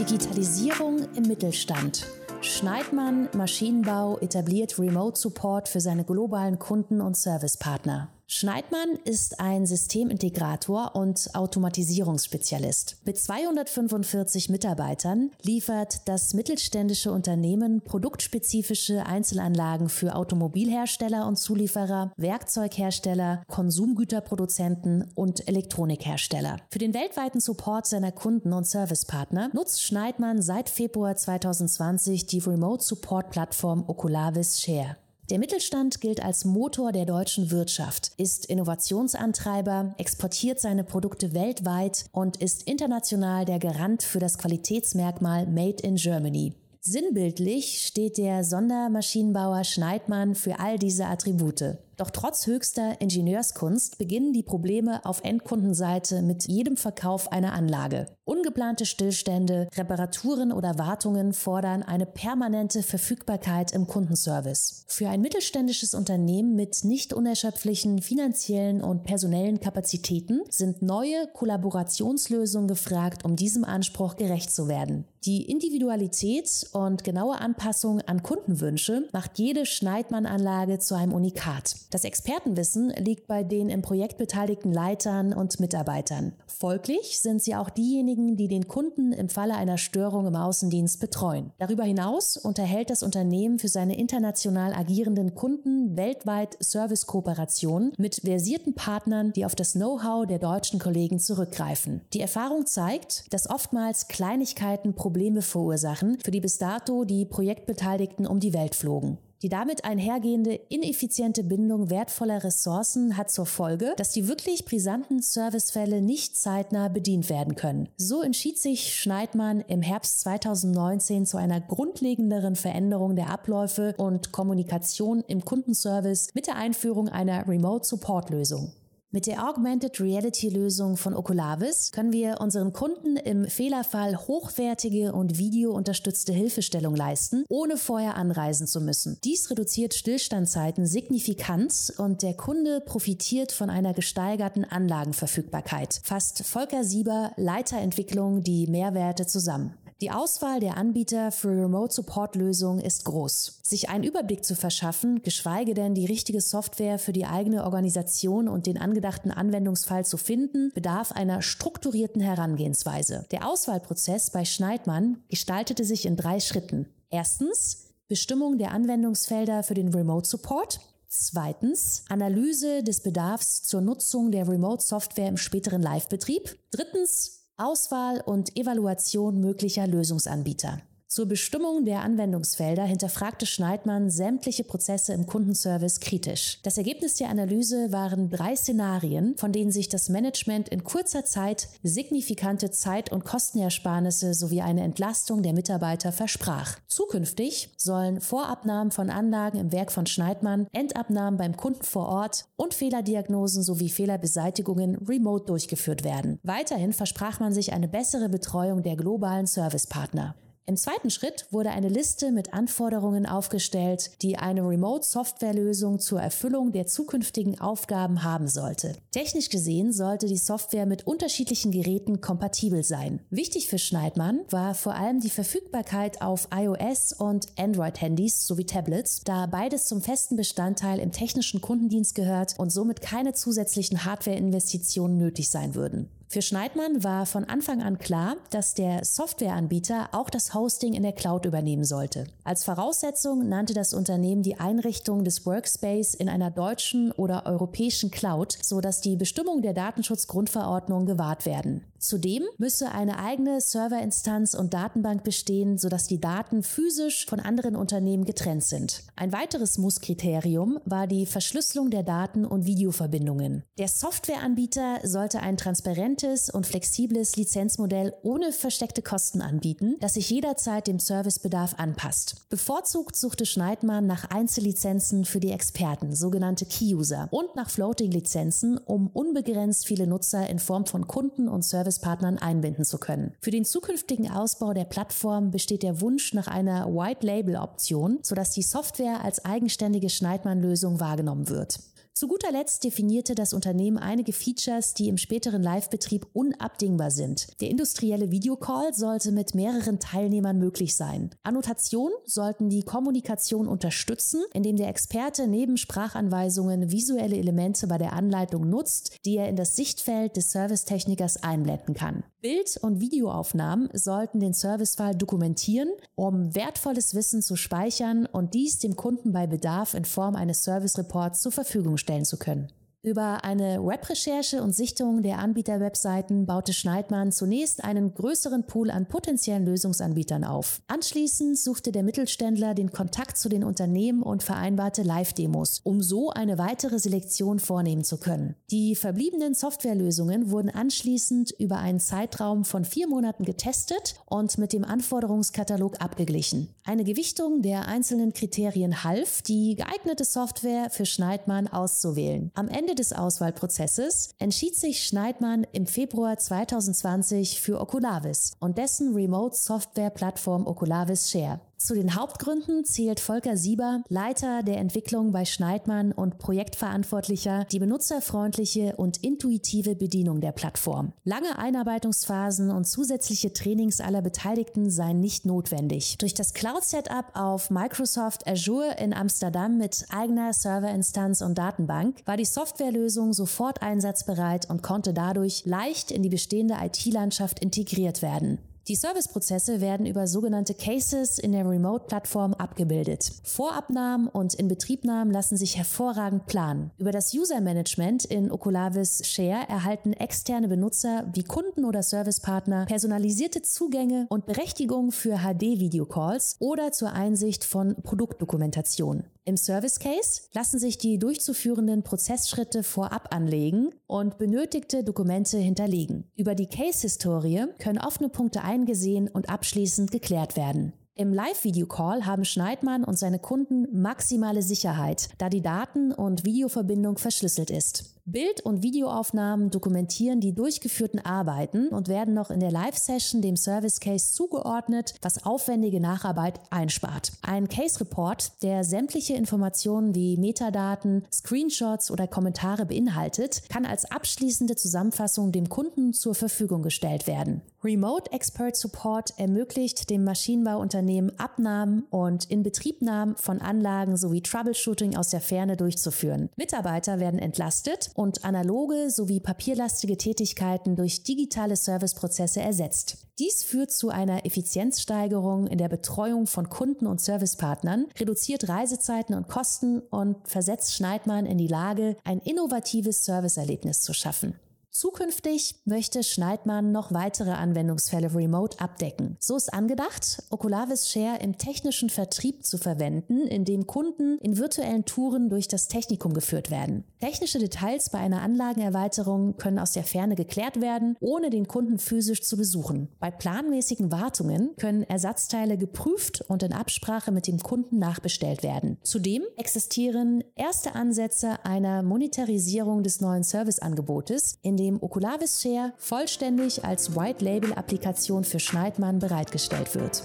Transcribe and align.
Digitalisierung 0.00 1.06
im 1.14 1.24
Mittelstand. 1.24 2.06
Schneidmann 2.40 3.28
Maschinenbau 3.36 4.16
etabliert 4.20 4.78
Remote 4.78 5.20
Support 5.20 5.68
für 5.68 5.80
seine 5.80 6.04
globalen 6.04 6.58
Kunden 6.58 7.02
und 7.02 7.18
Servicepartner. 7.18 8.08
Schneidmann 8.32 8.96
ist 9.02 9.40
ein 9.40 9.66
Systemintegrator 9.66 10.94
und 10.94 11.34
Automatisierungsspezialist. 11.34 12.98
Mit 13.04 13.18
245 13.18 14.48
Mitarbeitern 14.50 15.32
liefert 15.42 16.08
das 16.08 16.32
mittelständische 16.32 17.10
Unternehmen 17.10 17.82
produktspezifische 17.82 19.04
Einzelanlagen 19.04 19.88
für 19.88 20.14
Automobilhersteller 20.14 21.26
und 21.26 21.40
Zulieferer, 21.40 22.12
Werkzeughersteller, 22.16 23.42
Konsumgüterproduzenten 23.48 25.10
und 25.16 25.48
Elektronikhersteller. 25.48 26.58
Für 26.70 26.78
den 26.78 26.94
weltweiten 26.94 27.40
Support 27.40 27.88
seiner 27.88 28.12
Kunden 28.12 28.52
und 28.52 28.64
Servicepartner 28.64 29.50
nutzt 29.52 29.82
Schneidmann 29.82 30.40
seit 30.40 30.70
Februar 30.70 31.16
2020 31.16 32.26
die 32.26 32.38
Remote 32.38 32.84
Support 32.84 33.30
Plattform 33.30 33.82
Oculavis 33.88 34.60
Share. 34.60 34.98
Der 35.30 35.38
Mittelstand 35.38 36.00
gilt 36.00 36.20
als 36.20 36.44
Motor 36.44 36.90
der 36.90 37.06
deutschen 37.06 37.52
Wirtschaft, 37.52 38.10
ist 38.16 38.46
Innovationsantreiber, 38.46 39.94
exportiert 39.96 40.58
seine 40.58 40.82
Produkte 40.82 41.34
weltweit 41.34 42.06
und 42.10 42.38
ist 42.38 42.64
international 42.64 43.44
der 43.44 43.60
Garant 43.60 44.02
für 44.02 44.18
das 44.18 44.38
Qualitätsmerkmal 44.38 45.46
Made 45.46 45.84
in 45.84 45.94
Germany. 45.94 46.54
Sinnbildlich 46.80 47.86
steht 47.86 48.18
der 48.18 48.42
Sondermaschinenbauer 48.42 49.62
Schneidmann 49.62 50.34
für 50.34 50.58
all 50.58 50.80
diese 50.80 51.06
Attribute. 51.06 51.76
Doch 52.00 52.08
trotz 52.08 52.46
höchster 52.46 52.98
Ingenieurskunst 53.02 53.98
beginnen 53.98 54.32
die 54.32 54.42
Probleme 54.42 55.04
auf 55.04 55.20
Endkundenseite 55.22 56.22
mit 56.22 56.48
jedem 56.48 56.78
Verkauf 56.78 57.30
einer 57.30 57.52
Anlage. 57.52 58.06
Ungeplante 58.24 58.86
Stillstände, 58.86 59.68
Reparaturen 59.74 60.50
oder 60.50 60.78
Wartungen 60.78 61.34
fordern 61.34 61.82
eine 61.82 62.06
permanente 62.06 62.82
Verfügbarkeit 62.82 63.72
im 63.72 63.86
Kundenservice. 63.86 64.84
Für 64.86 65.10
ein 65.10 65.20
mittelständisches 65.20 65.92
Unternehmen 65.92 66.54
mit 66.54 66.84
nicht 66.84 67.12
unerschöpflichen 67.12 68.00
finanziellen 68.00 68.82
und 68.82 69.02
personellen 69.02 69.60
Kapazitäten 69.60 70.40
sind 70.48 70.80
neue 70.80 71.26
Kollaborationslösungen 71.34 72.68
gefragt, 72.68 73.26
um 73.26 73.36
diesem 73.36 73.64
Anspruch 73.64 74.16
gerecht 74.16 74.54
zu 74.54 74.68
werden. 74.68 75.04
Die 75.24 75.50
Individualität 75.50 76.66
und 76.72 77.04
genaue 77.04 77.38
Anpassung 77.38 78.00
an 78.00 78.22
Kundenwünsche 78.22 79.06
macht 79.12 79.38
jede 79.38 79.66
Schneidmann-Anlage 79.66 80.78
zu 80.78 80.94
einem 80.94 81.12
Unikat. 81.12 81.74
Das 81.90 82.04
Expertenwissen 82.04 82.90
liegt 82.90 83.26
bei 83.26 83.42
den 83.42 83.68
im 83.68 83.82
Projekt 83.82 84.16
beteiligten 84.16 84.72
Leitern 84.72 85.32
und 85.32 85.58
Mitarbeitern. 85.58 86.34
Folglich 86.46 87.18
sind 87.18 87.42
sie 87.42 87.56
auch 87.56 87.68
diejenigen, 87.68 88.36
die 88.36 88.46
den 88.46 88.68
Kunden 88.68 89.12
im 89.12 89.28
Falle 89.28 89.56
einer 89.56 89.76
Störung 89.76 90.26
im 90.26 90.36
Außendienst 90.36 91.00
betreuen. 91.00 91.50
Darüber 91.58 91.82
hinaus 91.82 92.36
unterhält 92.36 92.90
das 92.90 93.02
Unternehmen 93.02 93.58
für 93.58 93.66
seine 93.66 93.98
international 93.98 94.72
agierenden 94.72 95.34
Kunden 95.34 95.96
weltweit 95.96 96.56
Servicekooperationen 96.60 97.92
mit 97.98 98.20
versierten 98.24 98.74
Partnern, 98.74 99.32
die 99.32 99.44
auf 99.44 99.56
das 99.56 99.72
Know-how 99.72 100.26
der 100.26 100.38
deutschen 100.38 100.78
Kollegen 100.78 101.18
zurückgreifen. 101.18 102.02
Die 102.12 102.20
Erfahrung 102.20 102.66
zeigt, 102.66 103.24
dass 103.34 103.50
oftmals 103.50 104.06
Kleinigkeiten 104.06 104.94
Probleme 104.94 105.42
verursachen, 105.42 106.18
für 106.24 106.30
die 106.30 106.40
bis 106.40 106.58
dato 106.58 107.04
die 107.04 107.24
Projektbeteiligten 107.24 108.28
um 108.28 108.38
die 108.38 108.54
Welt 108.54 108.76
flogen. 108.76 109.18
Die 109.42 109.48
damit 109.48 109.84
einhergehende 109.86 110.54
ineffiziente 110.68 111.42
Bindung 111.42 111.88
wertvoller 111.88 112.44
Ressourcen 112.44 113.16
hat 113.16 113.30
zur 113.30 113.46
Folge, 113.46 113.94
dass 113.96 114.10
die 114.10 114.28
wirklich 114.28 114.66
brisanten 114.66 115.22
Servicefälle 115.22 116.02
nicht 116.02 116.36
zeitnah 116.36 116.88
bedient 116.88 117.30
werden 117.30 117.56
können. 117.56 117.88
So 117.96 118.20
entschied 118.20 118.58
sich 118.58 118.94
Schneidmann 118.94 119.60
im 119.66 119.80
Herbst 119.80 120.20
2019 120.20 121.24
zu 121.24 121.38
einer 121.38 121.60
grundlegenderen 121.60 122.54
Veränderung 122.54 123.16
der 123.16 123.30
Abläufe 123.30 123.94
und 123.96 124.30
Kommunikation 124.30 125.24
im 125.26 125.42
Kundenservice 125.42 126.28
mit 126.34 126.46
der 126.46 126.56
Einführung 126.56 127.08
einer 127.08 127.48
Remote 127.48 127.86
Support 127.86 128.28
Lösung. 128.28 128.72
Mit 129.12 129.26
der 129.26 129.48
Augmented 129.48 130.00
Reality 130.00 130.48
Lösung 130.50 130.96
von 130.96 131.16
Oculavis 131.16 131.90
können 131.90 132.12
wir 132.12 132.40
unseren 132.40 132.72
Kunden 132.72 133.16
im 133.16 133.44
Fehlerfall 133.46 134.16
hochwertige 134.16 135.12
und 135.12 135.36
videounterstützte 135.36 136.32
Hilfestellung 136.32 136.94
leisten, 136.94 137.44
ohne 137.48 137.76
vorher 137.76 138.14
anreisen 138.14 138.68
zu 138.68 138.80
müssen. 138.80 139.18
Dies 139.24 139.50
reduziert 139.50 139.94
Stillstandzeiten 139.94 140.86
signifikant 140.86 141.92
und 141.98 142.22
der 142.22 142.34
Kunde 142.34 142.80
profitiert 142.80 143.50
von 143.50 143.68
einer 143.68 143.94
gesteigerten 143.94 144.64
Anlagenverfügbarkeit. 144.64 146.00
Fasst 146.04 146.44
Volker 146.46 146.84
Sieber, 146.84 147.32
Leiterentwicklung, 147.36 148.44
die 148.44 148.68
Mehrwerte 148.68 149.26
zusammen. 149.26 149.74
Die 150.00 150.10
Auswahl 150.10 150.60
der 150.60 150.78
Anbieter 150.78 151.30
für 151.30 151.48
Remote-Support-Lösungen 151.48 152.80
ist 152.80 153.04
groß. 153.04 153.60
Sich 153.62 153.90
einen 153.90 154.02
Überblick 154.02 154.46
zu 154.46 154.56
verschaffen, 154.56 155.20
geschweige 155.22 155.74
denn 155.74 155.94
die 155.94 156.06
richtige 156.06 156.40
Software 156.40 156.98
für 156.98 157.12
die 157.12 157.26
eigene 157.26 157.64
Organisation 157.64 158.48
und 158.48 158.64
den 158.64 158.78
angedachten 158.78 159.30
Anwendungsfall 159.30 160.06
zu 160.06 160.16
finden, 160.16 160.72
bedarf 160.74 161.12
einer 161.12 161.42
strukturierten 161.42 162.22
Herangehensweise. 162.22 163.26
Der 163.30 163.46
Auswahlprozess 163.46 164.30
bei 164.30 164.46
Schneidmann 164.46 165.22
gestaltete 165.28 165.84
sich 165.84 166.06
in 166.06 166.16
drei 166.16 166.40
Schritten. 166.40 166.86
Erstens 167.10 167.88
Bestimmung 168.08 168.56
der 168.56 168.72
Anwendungsfelder 168.72 169.62
für 169.62 169.74
den 169.74 169.92
Remote 169.92 170.26
Support. 170.26 170.80
Zweitens 171.08 172.04
Analyse 172.08 172.82
des 172.82 173.02
Bedarfs 173.02 173.64
zur 173.64 173.82
Nutzung 173.82 174.30
der 174.30 174.48
Remote 174.48 174.82
Software 174.82 175.28
im 175.28 175.36
späteren 175.36 175.82
Live-Betrieb. 175.82 176.56
Drittens 176.70 177.39
Auswahl 177.60 178.22
und 178.24 178.56
Evaluation 178.56 179.38
möglicher 179.40 179.86
Lösungsanbieter. 179.86 180.80
Zur 181.12 181.26
Bestimmung 181.26 181.84
der 181.84 182.02
Anwendungsfelder 182.02 182.84
hinterfragte 182.84 183.44
Schneidmann 183.44 184.10
sämtliche 184.10 184.62
Prozesse 184.62 185.12
im 185.12 185.26
Kundenservice 185.26 185.98
kritisch. 185.98 186.60
Das 186.62 186.78
Ergebnis 186.78 187.16
der 187.16 187.30
Analyse 187.30 187.90
waren 187.90 188.30
drei 188.30 188.54
Szenarien, 188.54 189.36
von 189.36 189.50
denen 189.50 189.72
sich 189.72 189.88
das 189.88 190.08
Management 190.08 190.68
in 190.68 190.84
kurzer 190.84 191.24
Zeit 191.24 191.68
signifikante 191.82 192.70
Zeit- 192.70 193.10
und 193.10 193.24
Kostenersparnisse 193.24 194.34
sowie 194.34 194.60
eine 194.60 194.82
Entlastung 194.82 195.42
der 195.42 195.52
Mitarbeiter 195.52 196.12
versprach. 196.12 196.78
Zukünftig 196.86 197.70
sollen 197.76 198.20
Vorabnahmen 198.20 198.92
von 198.92 199.10
Anlagen 199.10 199.58
im 199.58 199.72
Werk 199.72 199.90
von 199.90 200.06
Schneidmann, 200.06 200.68
Endabnahmen 200.70 201.38
beim 201.38 201.56
Kunden 201.56 201.82
vor 201.82 202.06
Ort 202.06 202.44
und 202.54 202.72
Fehlerdiagnosen 202.72 203.64
sowie 203.64 203.88
Fehlerbeseitigungen 203.88 204.94
remote 205.08 205.46
durchgeführt 205.46 206.04
werden. 206.04 206.38
Weiterhin 206.44 206.92
versprach 206.92 207.40
man 207.40 207.52
sich 207.52 207.72
eine 207.72 207.88
bessere 207.88 208.28
Betreuung 208.28 208.84
der 208.84 208.94
globalen 208.94 209.48
Servicepartner. 209.48 210.36
Im 210.70 210.76
zweiten 210.76 211.10
Schritt 211.10 211.46
wurde 211.50 211.70
eine 211.70 211.88
Liste 211.88 212.30
mit 212.30 212.54
Anforderungen 212.54 213.26
aufgestellt, 213.26 214.12
die 214.22 214.36
eine 214.38 214.62
Remote-Software-Lösung 214.62 215.98
zur 215.98 216.20
Erfüllung 216.20 216.70
der 216.70 216.86
zukünftigen 216.86 217.60
Aufgaben 217.60 218.22
haben 218.22 218.46
sollte. 218.46 218.94
Technisch 219.10 219.48
gesehen 219.48 219.92
sollte 219.92 220.28
die 220.28 220.36
Software 220.36 220.86
mit 220.86 221.08
unterschiedlichen 221.08 221.72
Geräten 221.72 222.20
kompatibel 222.20 222.84
sein. 222.84 223.18
Wichtig 223.30 223.66
für 223.66 223.78
Schneidmann 223.78 224.42
war 224.48 224.76
vor 224.76 224.94
allem 224.94 225.18
die 225.18 225.30
Verfügbarkeit 225.30 226.22
auf 226.22 226.46
iOS 226.54 227.14
und 227.14 227.48
Android-Handys 227.58 228.46
sowie 228.46 228.64
Tablets, 228.64 229.22
da 229.24 229.46
beides 229.46 229.86
zum 229.86 230.00
festen 230.02 230.36
Bestandteil 230.36 231.00
im 231.00 231.10
technischen 231.10 231.60
Kundendienst 231.60 232.14
gehört 232.14 232.56
und 232.60 232.70
somit 232.70 233.00
keine 233.00 233.32
zusätzlichen 233.32 234.04
Hardware-Investitionen 234.04 235.18
nötig 235.18 235.50
sein 235.50 235.74
würden. 235.74 236.10
Für 236.32 236.42
Schneidmann 236.42 237.02
war 237.02 237.26
von 237.26 237.42
Anfang 237.42 237.82
an 237.82 237.98
klar, 237.98 238.36
dass 238.50 238.74
der 238.74 239.04
Softwareanbieter 239.04 240.10
auch 240.12 240.30
das 240.30 240.54
Hosting 240.54 240.92
in 240.92 241.02
der 241.02 241.10
Cloud 241.10 241.44
übernehmen 241.44 241.82
sollte. 241.82 242.28
Als 242.44 242.62
Voraussetzung 242.62 243.48
nannte 243.48 243.74
das 243.74 243.92
Unternehmen 243.92 244.44
die 244.44 244.60
Einrichtung 244.60 245.24
des 245.24 245.44
Workspace 245.44 246.14
in 246.14 246.28
einer 246.28 246.52
deutschen 246.52 247.10
oder 247.10 247.46
europäischen 247.46 248.12
Cloud, 248.12 248.56
so 248.62 248.80
dass 248.80 249.00
die 249.00 249.16
Bestimmungen 249.16 249.62
der 249.62 249.72
Datenschutzgrundverordnung 249.72 251.04
gewahrt 251.04 251.46
werden. 251.46 251.82
Zudem 252.00 252.44
müsse 252.56 252.92
eine 252.92 253.18
eigene 253.18 253.60
Serverinstanz 253.60 254.54
und 254.54 254.72
Datenbank 254.72 255.22
bestehen, 255.22 255.76
sodass 255.76 256.06
die 256.06 256.18
Daten 256.18 256.62
physisch 256.62 257.26
von 257.26 257.40
anderen 257.40 257.76
Unternehmen 257.76 258.24
getrennt 258.24 258.64
sind. 258.64 259.02
Ein 259.16 259.32
weiteres 259.32 259.76
Musskriterium 259.76 260.80
war 260.86 261.06
die 261.06 261.26
Verschlüsselung 261.26 261.90
der 261.90 262.02
Daten 262.02 262.46
und 262.46 262.64
Videoverbindungen. 262.64 263.64
Der 263.76 263.88
Softwareanbieter 263.88 265.00
sollte 265.04 265.40
ein 265.40 265.58
transparentes 265.58 266.48
und 266.48 266.66
flexibles 266.66 267.36
Lizenzmodell 267.36 268.14
ohne 268.22 268.52
versteckte 268.52 269.02
Kosten 269.02 269.42
anbieten, 269.42 269.96
das 270.00 270.14
sich 270.14 270.30
jederzeit 270.30 270.86
dem 270.86 271.00
Servicebedarf 271.00 271.74
anpasst. 271.76 272.46
Bevorzugt 272.48 273.14
suchte 273.14 273.44
Schneidmann 273.44 274.06
nach 274.06 274.30
Einzellizenzen 274.30 275.26
für 275.26 275.40
die 275.40 275.52
Experten, 275.52 276.14
sogenannte 276.14 276.64
Key-User, 276.64 277.28
und 277.30 277.54
nach 277.56 277.68
Floating-Lizenzen, 277.68 278.78
um 278.78 279.08
unbegrenzt 279.08 279.86
viele 279.86 280.06
Nutzer 280.06 280.48
in 280.48 280.58
Form 280.58 280.86
von 280.86 281.06
Kunden 281.06 281.46
und 281.46 281.62
Service 281.62 281.89
Servicepartnern 281.90 282.38
einbinden 282.38 282.84
zu 282.84 282.98
können. 282.98 283.32
Für 283.40 283.50
den 283.50 283.64
zukünftigen 283.64 284.30
Ausbau 284.30 284.72
der 284.72 284.84
Plattform 284.84 285.50
besteht 285.50 285.82
der 285.82 286.00
Wunsch 286.00 286.34
nach 286.34 286.46
einer 286.46 286.86
White-Label-Option, 286.86 288.20
sodass 288.22 288.52
die 288.52 288.62
Software 288.62 289.24
als 289.24 289.44
eigenständige 289.44 290.10
Schneidmann-Lösung 290.10 291.00
wahrgenommen 291.00 291.48
wird. 291.48 291.80
Zu 292.12 292.28
guter 292.28 292.52
Letzt 292.52 292.84
definierte 292.84 293.34
das 293.34 293.54
Unternehmen 293.54 293.96
einige 293.96 294.32
Features, 294.32 294.94
die 294.94 295.08
im 295.08 295.16
späteren 295.16 295.62
Live-Betrieb 295.62 296.26
unabdingbar 296.32 297.10
sind. 297.10 297.46
Der 297.60 297.70
industrielle 297.70 298.30
Videocall 298.30 298.92
sollte 298.92 299.32
mit 299.32 299.54
mehreren 299.54 300.00
Teilnehmern 300.00 300.58
möglich 300.58 300.96
sein. 300.96 301.30
Annotationen 301.42 302.16
sollten 302.26 302.68
die 302.68 302.82
Kommunikation 302.82 303.68
unterstützen, 303.68 304.42
indem 304.52 304.76
der 304.76 304.88
Experte 304.88 305.46
neben 305.46 305.76
Sprachanweisungen 305.76 306.90
visuelle 306.90 307.36
Elemente 307.36 307.86
bei 307.86 307.96
der 307.96 308.12
Anleitung 308.12 308.68
nutzt, 308.68 309.16
die 309.24 309.36
er 309.36 309.48
in 309.48 309.56
das 309.56 309.76
Sichtfeld 309.76 310.36
des 310.36 310.50
Servicetechnikers 310.50 311.42
einblenden 311.42 311.94
kann. 311.94 312.24
Bild- 312.40 312.78
und 312.80 313.00
Videoaufnahmen 313.00 313.90
sollten 313.92 314.40
den 314.40 314.54
Servicefall 314.54 315.14
dokumentieren, 315.14 315.90
um 316.14 316.54
wertvolles 316.54 317.14
Wissen 317.14 317.42
zu 317.42 317.54
speichern 317.54 318.26
und 318.26 318.54
dies 318.54 318.78
dem 318.78 318.96
Kunden 318.96 319.32
bei 319.32 319.46
Bedarf 319.46 319.92
in 319.92 320.06
Form 320.06 320.36
eines 320.36 320.64
Service 320.64 320.96
Reports 320.96 321.40
zur 321.40 321.52
Verfügung 321.52 321.98
stellen 321.98 322.24
zu 322.24 322.38
können. 322.38 322.72
Über 323.02 323.44
eine 323.44 323.82
Webrecherche 323.82 324.62
und 324.62 324.74
Sichtung 324.74 325.22
der 325.22 325.38
Anbieterwebseiten 325.38 326.44
baute 326.44 326.74
Schneidmann 326.74 327.32
zunächst 327.32 327.82
einen 327.82 328.12
größeren 328.12 328.66
Pool 328.66 328.90
an 328.90 329.06
potenziellen 329.06 329.64
Lösungsanbietern 329.64 330.44
auf. 330.44 330.82
Anschließend 330.86 331.58
suchte 331.58 331.92
der 331.92 332.02
Mittelständler 332.02 332.74
den 332.74 332.92
Kontakt 332.92 333.38
zu 333.38 333.48
den 333.48 333.64
Unternehmen 333.64 334.22
und 334.22 334.42
vereinbarte 334.42 335.02
Live-Demos, 335.02 335.80
um 335.82 336.02
so 336.02 336.28
eine 336.28 336.58
weitere 336.58 336.98
Selektion 336.98 337.58
vornehmen 337.58 338.04
zu 338.04 338.18
können. 338.18 338.54
Die 338.70 338.94
verbliebenen 338.94 339.54
Softwarelösungen 339.54 340.50
wurden 340.50 340.68
anschließend 340.68 341.52
über 341.52 341.78
einen 341.78 342.00
Zeitraum 342.00 342.66
von 342.66 342.84
vier 342.84 343.08
Monaten 343.08 343.46
getestet 343.46 344.16
und 344.26 344.58
mit 344.58 344.74
dem 344.74 344.84
Anforderungskatalog 344.84 346.02
abgeglichen. 346.02 346.68
Eine 346.84 347.04
Gewichtung 347.04 347.62
der 347.62 347.88
einzelnen 347.88 348.34
Kriterien 348.34 349.04
half, 349.04 349.40
die 349.40 349.76
geeignete 349.76 350.24
Software 350.26 350.90
für 350.90 351.06
Schneidmann 351.06 351.66
auszuwählen. 351.66 352.50
Am 352.52 352.68
Ende 352.68 352.89
Ende 352.90 353.02
des 353.02 353.12
Auswahlprozesses 353.12 354.30
entschied 354.40 354.74
sich 354.74 355.06
Schneidmann 355.06 355.64
im 355.70 355.86
Februar 355.86 356.36
2020 356.36 357.60
für 357.60 357.80
Oculavis 357.80 358.56
und 358.58 358.78
dessen 358.78 359.14
Remote-Software-Plattform 359.14 360.66
Oculavis 360.66 361.30
Share. 361.30 361.60
Zu 361.80 361.94
den 361.94 362.14
Hauptgründen 362.14 362.84
zählt 362.84 363.20
Volker 363.20 363.56
Sieber, 363.56 364.02
Leiter 364.10 364.62
der 364.62 364.76
Entwicklung 364.76 365.32
bei 365.32 365.46
Schneidmann 365.46 366.12
und 366.12 366.36
Projektverantwortlicher, 366.36 367.64
die 367.72 367.78
benutzerfreundliche 367.78 368.96
und 368.96 369.24
intuitive 369.24 369.96
Bedienung 369.96 370.42
der 370.42 370.52
Plattform. 370.52 371.14
Lange 371.24 371.58
Einarbeitungsphasen 371.58 372.70
und 372.70 372.84
zusätzliche 372.84 373.54
Trainings 373.54 374.02
aller 374.02 374.20
Beteiligten 374.20 374.90
seien 374.90 375.20
nicht 375.20 375.46
notwendig. 375.46 376.18
Durch 376.18 376.34
das 376.34 376.52
Cloud-Setup 376.52 377.24
auf 377.32 377.70
Microsoft 377.70 378.46
Azure 378.46 378.96
in 378.98 379.14
Amsterdam 379.14 379.78
mit 379.78 380.04
eigener 380.10 380.52
Serverinstanz 380.52 381.40
und 381.40 381.56
Datenbank 381.56 382.20
war 382.26 382.36
die 382.36 382.44
Softwarelösung 382.44 383.32
sofort 383.32 383.80
einsatzbereit 383.80 384.68
und 384.68 384.82
konnte 384.82 385.14
dadurch 385.14 385.64
leicht 385.64 386.10
in 386.10 386.22
die 386.22 386.28
bestehende 386.28 386.74
IT-Landschaft 386.78 387.58
integriert 387.60 388.20
werden. 388.20 388.58
Die 388.88 388.96
Serviceprozesse 388.96 389.80
werden 389.80 390.06
über 390.06 390.26
sogenannte 390.26 390.74
Cases 390.74 391.38
in 391.38 391.52
der 391.52 391.68
Remote-Plattform 391.68 392.54
abgebildet. 392.54 393.30
Vorabnahmen 393.44 394.26
und 394.26 394.54
Inbetriebnahmen 394.54 395.32
lassen 395.32 395.56
sich 395.56 395.76
hervorragend 395.76 396.46
planen. 396.46 396.90
Über 396.98 397.12
das 397.12 397.34
User-Management 397.34 398.24
in 398.24 398.50
Oculavis 398.50 399.22
Share 399.26 399.68
erhalten 399.68 400.12
externe 400.12 400.68
Benutzer 400.68 401.28
wie 401.34 401.44
Kunden 401.44 401.84
oder 401.84 402.02
Servicepartner 402.02 402.86
personalisierte 402.86 403.62
Zugänge 403.62 404.26
und 404.30 404.46
Berechtigungen 404.46 405.12
für 405.12 405.38
HD-Videocalls 405.38 406.56
oder 406.58 406.90
zur 406.90 407.12
Einsicht 407.12 407.64
von 407.64 407.96
Produktdokumentation. 408.02 409.24
Im 409.44 409.56
Service 409.56 409.98
Case 409.98 410.42
lassen 410.52 410.78
sich 410.78 410.98
die 410.98 411.18
durchzuführenden 411.18 412.02
Prozessschritte 412.02 412.82
vorab 412.82 413.34
anlegen 413.34 413.90
und 414.06 414.36
benötigte 414.36 415.02
Dokumente 415.02 415.56
hinterlegen. 415.56 416.30
Über 416.36 416.54
die 416.54 416.66
Case-Historie 416.66 417.64
können 417.78 417.98
offene 417.98 418.28
Punkte 418.28 418.62
eingesehen 418.62 419.28
und 419.28 419.48
abschließend 419.48 420.10
geklärt 420.10 420.56
werden. 420.56 420.92
Im 421.14 421.34
Live-Video-Call 421.34 422.24
haben 422.24 422.44
Schneidmann 422.44 423.04
und 423.04 423.18
seine 423.18 423.38
Kunden 423.38 424.00
maximale 424.00 424.62
Sicherheit, 424.62 425.28
da 425.38 425.48
die 425.48 425.60
Daten- 425.60 426.12
und 426.12 426.44
Videoverbindung 426.44 427.18
verschlüsselt 427.18 427.70
ist. 427.70 428.19
Bild- 428.32 428.60
und 428.60 428.82
Videoaufnahmen 428.82 429.70
dokumentieren 429.70 430.40
die 430.40 430.54
durchgeführten 430.54 431.18
Arbeiten 431.18 431.88
und 431.88 432.08
werden 432.08 432.32
noch 432.32 432.50
in 432.50 432.60
der 432.60 432.70
Live-Session 432.70 433.42
dem 433.42 433.56
Service 433.56 433.98
Case 433.98 434.32
zugeordnet, 434.32 435.14
was 435.20 435.44
aufwendige 435.44 436.00
Nacharbeit 436.00 436.60
einspart. 436.70 437.32
Ein 437.42 437.68
Case 437.68 438.00
Report, 438.00 438.62
der 438.62 438.84
sämtliche 438.84 439.34
Informationen 439.34 440.14
wie 440.14 440.36
Metadaten, 440.36 441.24
Screenshots 441.32 442.10
oder 442.10 442.28
Kommentare 442.28 442.86
beinhaltet, 442.86 443.62
kann 443.68 443.84
als 443.84 444.10
abschließende 444.10 444.76
Zusammenfassung 444.76 445.50
dem 445.50 445.68
Kunden 445.68 446.12
zur 446.12 446.34
Verfügung 446.36 446.82
gestellt 446.82 447.26
werden. 447.26 447.62
Remote 447.82 448.30
Expert 448.30 448.76
Support 448.76 449.38
ermöglicht 449.38 450.10
dem 450.10 450.22
Maschinenbauunternehmen 450.22 451.38
Abnahmen 451.38 452.04
und 452.10 452.44
Inbetriebnahmen 452.50 453.36
von 453.36 453.62
Anlagen 453.62 454.18
sowie 454.18 454.42
Troubleshooting 454.42 455.16
aus 455.16 455.30
der 455.30 455.40
Ferne 455.40 455.78
durchzuführen. 455.78 456.50
Mitarbeiter 456.56 457.20
werden 457.20 457.40
entlastet 457.40 458.10
und 458.20 458.44
analoge 458.44 459.08
sowie 459.08 459.40
papierlastige 459.40 460.18
Tätigkeiten 460.18 460.94
durch 460.94 461.22
digitale 461.22 461.74
Serviceprozesse 461.74 462.60
ersetzt. 462.60 463.16
Dies 463.38 463.62
führt 463.62 463.90
zu 463.92 464.10
einer 464.10 464.44
Effizienzsteigerung 464.44 465.66
in 465.66 465.78
der 465.78 465.88
Betreuung 465.88 466.46
von 466.46 466.68
Kunden 466.68 467.06
und 467.06 467.22
Servicepartnern, 467.22 468.08
reduziert 468.18 468.68
Reisezeiten 468.68 469.34
und 469.34 469.48
Kosten 469.48 470.00
und 470.00 470.36
versetzt 470.46 470.92
Schneidmann 470.92 471.46
in 471.46 471.56
die 471.56 471.66
Lage, 471.66 472.14
ein 472.22 472.40
innovatives 472.40 473.24
Serviceerlebnis 473.24 474.02
zu 474.02 474.12
schaffen. 474.12 474.54
Zukünftig 474.90 475.76
möchte 475.86 476.22
Schneidmann 476.22 476.92
noch 476.92 477.12
weitere 477.12 477.52
Anwendungsfälle 477.52 478.34
remote 478.34 478.80
abdecken. 478.80 479.36
So 479.40 479.56
ist 479.56 479.72
angedacht, 479.72 480.42
Oculavis 480.50 481.08
Share 481.08 481.38
im 481.40 481.56
technischen 481.56 482.10
Vertrieb 482.10 482.66
zu 482.66 482.76
verwenden, 482.76 483.46
in 483.46 483.64
dem 483.64 483.86
Kunden 483.86 484.36
in 484.38 484.58
virtuellen 484.58 485.06
Touren 485.06 485.48
durch 485.48 485.68
das 485.68 485.88
Technikum 485.88 486.34
geführt 486.34 486.70
werden. 486.70 487.04
Technische 487.20 487.58
Details 487.58 488.08
bei 488.08 488.18
einer 488.18 488.40
Anlagenerweiterung 488.40 489.58
können 489.58 489.78
aus 489.78 489.92
der 489.92 490.04
Ferne 490.04 490.36
geklärt 490.36 490.80
werden, 490.80 491.16
ohne 491.20 491.50
den 491.50 491.68
Kunden 491.68 491.98
physisch 491.98 492.40
zu 492.40 492.56
besuchen. 492.56 493.08
Bei 493.20 493.30
planmäßigen 493.30 494.10
Wartungen 494.10 494.70
können 494.78 495.02
Ersatzteile 495.02 495.76
geprüft 495.76 496.42
und 496.48 496.62
in 496.62 496.72
Absprache 496.72 497.30
mit 497.30 497.46
dem 497.46 497.58
Kunden 497.58 497.98
nachbestellt 497.98 498.62
werden. 498.62 498.96
Zudem 499.02 499.42
existieren 499.58 500.42
erste 500.56 500.94
Ansätze 500.94 501.62
einer 501.62 502.02
Monetarisierung 502.02 503.02
des 503.02 503.20
neuen 503.20 503.42
Serviceangebotes, 503.42 504.58
in 504.62 504.78
dem 504.78 505.02
Oculavis 505.02 505.60
Share 505.60 505.92
vollständig 505.98 506.84
als 506.86 507.14
White 507.16 507.44
Label 507.44 507.74
Applikation 507.74 508.44
für 508.44 508.60
Schneidmann 508.60 509.18
bereitgestellt 509.18 509.94
wird. 509.94 510.22